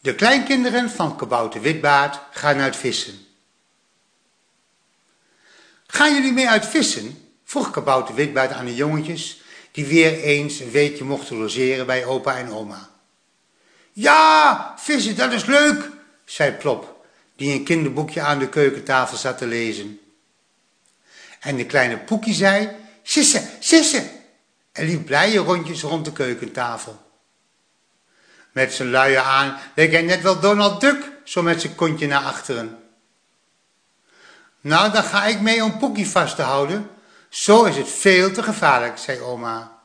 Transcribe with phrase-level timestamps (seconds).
[0.00, 3.18] De kleinkinderen van Kabouter Witbaard gaan uit vissen.
[5.86, 7.32] Gaan jullie mee uit vissen?
[7.44, 12.36] vroeg Kabouter Witbaard aan de jongetjes, die weer eens een weekje mochten logeren bij opa
[12.36, 12.90] en oma.
[13.92, 15.90] Ja, vissen, dat is leuk,
[16.24, 17.06] zei Plop,
[17.36, 20.00] die een kinderboekje aan de keukentafel zat te lezen.
[21.40, 22.68] En de kleine Poekie zei,
[23.02, 24.10] sisse, sisse,
[24.72, 27.09] en liep blije rondjes rond de keukentafel.
[28.52, 32.24] Met zijn luien aan leek hij net wel Donald Duck, zo met zijn kontje naar
[32.24, 32.84] achteren.
[34.60, 36.90] Nou, dan ga ik mee om Poekie vast te houden.
[37.28, 39.78] Zo is het veel te gevaarlijk, zei oma.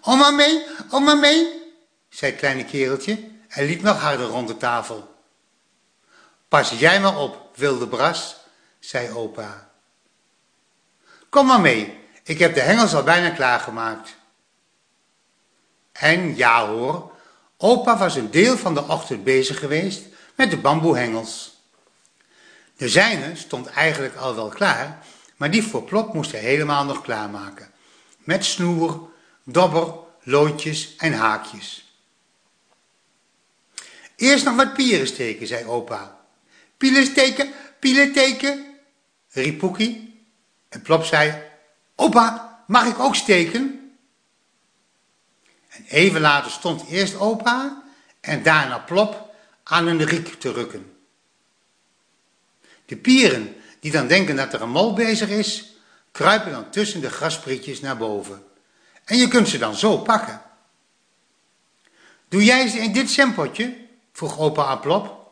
[0.00, 1.62] Oma mee, oma mee,
[2.08, 5.14] zei het kleine kereltje en liep nog harder rond de tafel.
[6.48, 8.36] Pas jij maar op, wilde bras,
[8.78, 9.70] zei opa.
[11.28, 14.16] Kom maar mee, ik heb de hengels al bijna klaargemaakt.
[15.98, 17.12] En ja hoor,
[17.56, 20.02] opa was een deel van de ochtend bezig geweest
[20.34, 21.60] met de bamboehengels.
[22.76, 25.04] De zijne stond eigenlijk al wel klaar,
[25.36, 27.70] maar die voor Plop moest hij helemaal nog klaarmaken.
[28.18, 29.08] Met snoer,
[29.44, 31.94] dobber, loodjes en haakjes.
[34.16, 36.20] Eerst nog wat pieren steken, zei opa.
[36.76, 38.64] Pielen steken, pielen steken,
[39.30, 40.24] riep Poekie.
[40.68, 41.42] En Plop zei,
[41.94, 43.75] opa, mag ik ook steken?
[45.76, 47.82] En even later stond eerst opa
[48.20, 50.96] en daarna Plop aan een riek te rukken.
[52.84, 55.74] De pieren, die dan denken dat er een mol bezig is,
[56.12, 58.44] kruipen dan tussen de grasprietjes naar boven.
[59.04, 60.42] En je kunt ze dan zo pakken.
[62.28, 63.76] Doe jij ze in dit sempotje?
[64.12, 65.30] vroeg opa aan Plop.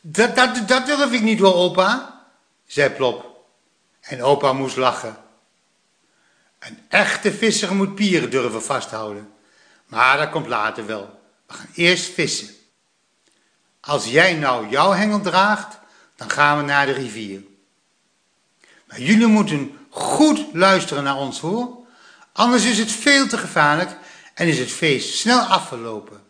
[0.00, 2.24] Dat, dat, dat durf ik niet hoor, opa,
[2.66, 3.44] zei Plop.
[4.00, 5.23] En opa moest lachen.
[6.64, 9.32] Een echte visser moet pieren durven vasthouden.
[9.86, 11.20] Maar dat komt later wel.
[11.46, 12.48] We gaan eerst vissen.
[13.80, 15.78] Als jij nou jouw hengel draagt,
[16.16, 17.42] dan gaan we naar de rivier.
[18.86, 21.76] Maar jullie moeten goed luisteren naar ons hoor.
[22.32, 23.96] Anders is het veel te gevaarlijk
[24.34, 26.22] en is het feest snel afgelopen.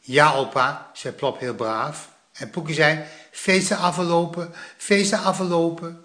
[0.00, 2.12] Ja, opa, zei Plop heel braaf.
[2.32, 6.03] En Poekie zei, feesten afgelopen, feesten afgelopen.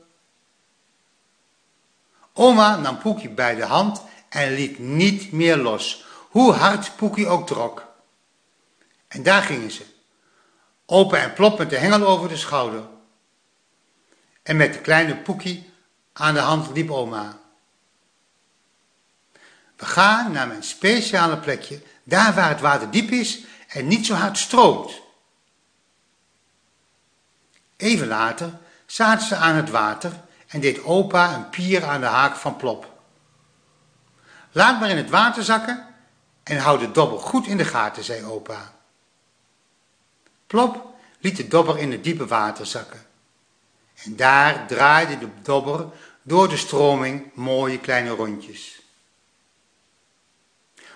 [2.33, 7.47] Oma nam Poekie bij de hand en liet niet meer los, hoe hard Poekie ook
[7.47, 7.87] trok.
[9.07, 9.85] En daar gingen ze.
[10.85, 12.83] Opa en Plop met de hengel over de schouder.
[14.43, 15.69] En met de kleine Poekie
[16.13, 17.39] aan de hand liep oma.
[19.75, 24.13] We gaan naar mijn speciale plekje, daar waar het water diep is en niet zo
[24.13, 25.01] hard stroomt.
[27.77, 30.11] Even later zaten ze aan het water
[30.49, 32.97] en deed opa een pier aan de haak van Plop.
[34.51, 35.87] Laat maar in het water zakken
[36.43, 38.73] en houd de dobber goed in de gaten, zei opa.
[40.47, 43.05] Plop liet de dobber in het diepe water zakken.
[44.03, 45.85] En daar draaide de dobber
[46.21, 48.81] door de stroming mooie kleine rondjes.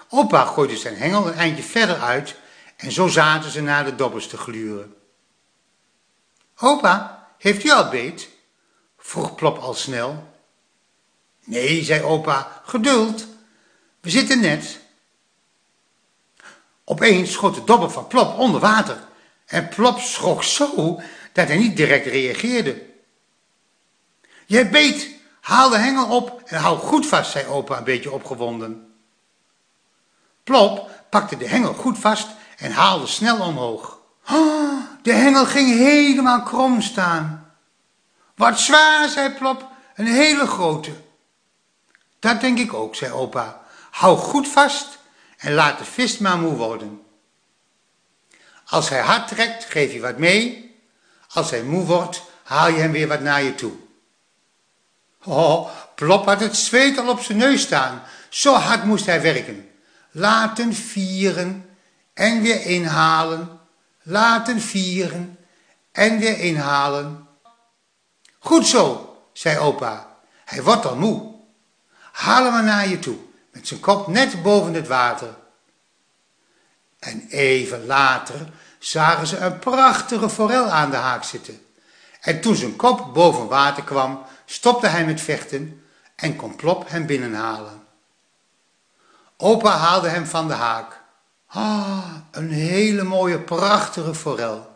[0.10, 2.36] Opa gooide zijn hengel een eindje verder uit
[2.78, 4.96] en zo zaten ze naar de dobbers te gluren.
[6.60, 8.30] Opa, heeft u al beet?
[9.04, 10.32] Vroeg Plop al snel.
[11.44, 13.28] Nee, zei opa, geduld,
[14.00, 14.80] we zitten net.
[16.84, 19.08] Opeens schoot de dobber van Plop onder water
[19.46, 22.86] en Plop schrok zo dat hij niet direct reageerde.
[24.46, 25.10] Jij beet,
[25.42, 28.94] haal de hengel op en hou goed vast, zei opa een beetje opgewonden.
[30.44, 32.28] Plop pakte de hengel goed vast
[32.58, 34.00] en haalde snel omhoog.
[34.30, 37.53] Oh, de hengel ging helemaal krom staan.
[38.44, 40.92] Wat zwaar, zei Plop, een hele grote.
[42.20, 43.62] Dat denk ik ook, zei opa.
[43.92, 44.98] Hou goed vast
[45.38, 47.02] en laat de vis maar moe worden.
[48.66, 50.76] Als hij hard trekt, geef je wat mee.
[51.34, 53.74] Als hij moe wordt, haal je hem weer wat naar je toe.
[55.24, 58.04] Oh, Plop had het zweet al op zijn neus staan.
[58.30, 59.70] Zo hard moest hij werken.
[60.12, 61.70] Laten vieren
[62.14, 63.60] en weer inhalen.
[64.02, 65.38] Laten vieren
[65.92, 67.28] en weer inhalen.
[68.44, 70.08] Goed zo, zei opa.
[70.46, 71.32] Hij wordt al moe.
[72.12, 73.18] Haal hem maar naar je toe,
[73.52, 75.36] met zijn kop net boven het water.
[77.00, 78.50] En even later
[78.80, 81.66] zagen ze een prachtige forel aan de haak zitten.
[82.22, 85.84] En toen zijn kop boven water kwam, stopte hij met vechten
[86.16, 87.88] en kon Plop hem binnenhalen.
[89.38, 91.02] Opa haalde hem van de haak.
[91.48, 94.72] Ah, een hele mooie, prachtige forel.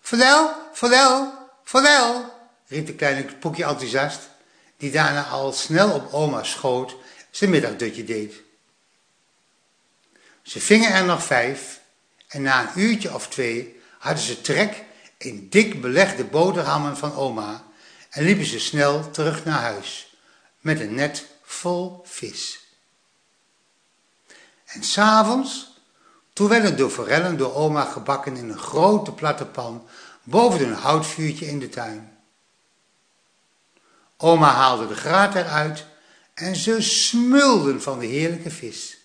[0.00, 1.32] Forel, forel,
[1.64, 2.32] forel,
[2.72, 4.28] riep de kleine Poekje enthousiast,
[4.76, 6.96] die daarna al snel op oma's schoot
[7.30, 8.34] zijn middagdutje deed.
[10.42, 11.80] Ze vingen er nog vijf
[12.28, 14.84] en na een uurtje of twee hadden ze trek
[15.16, 17.64] in dik belegde boterhammen van oma
[18.10, 20.16] en liepen ze snel terug naar huis
[20.60, 22.60] met een net vol vis.
[24.64, 25.80] En s'avonds,
[26.32, 29.86] toen werden de forellen door oma gebakken in een grote platte pan
[30.22, 32.11] boven een houtvuurtje in de tuin.
[34.22, 35.86] Oma haalde de graat eruit
[36.34, 38.98] en ze smulden van de heerlijke vis.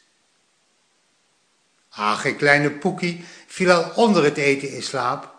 [1.89, 5.35] Ach, kleine Poekie viel al onder het eten in slaap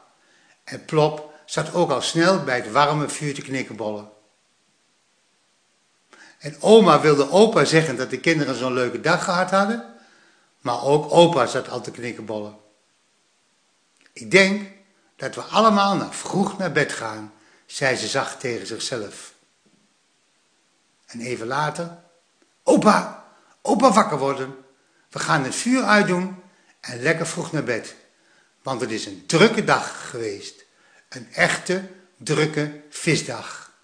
[0.64, 4.10] en Plop zat ook al snel bij het warme vuur te knikkenbollen.
[6.38, 9.94] En oma wilde opa zeggen dat de kinderen zo'n leuke dag gehad hadden,
[10.60, 12.56] maar ook opa zat al te knikkenbollen.
[14.12, 14.70] Ik denk
[15.16, 17.32] dat we allemaal naar vroeg naar bed gaan,
[17.66, 19.36] zei ze zacht tegen zichzelf.
[21.08, 21.98] En even later,
[22.62, 23.24] opa,
[23.62, 24.56] opa wakker worden.
[25.10, 26.42] We gaan het vuur uitdoen
[26.80, 27.96] en lekker vroeg naar bed.
[28.62, 30.64] Want het is een drukke dag geweest.
[31.08, 33.67] Een echte, drukke visdag.